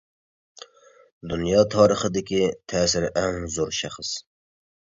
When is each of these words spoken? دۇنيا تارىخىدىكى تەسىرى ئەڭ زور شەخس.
دۇنيا 1.33 1.59
تارىخىدىكى 1.75 2.41
تەسىرى 2.75 3.13
ئەڭ 3.23 3.41
زور 3.59 3.77
شەخس. 3.85 4.13